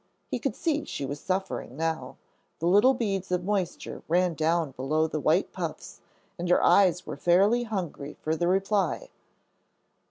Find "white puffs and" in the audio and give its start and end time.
5.19-6.49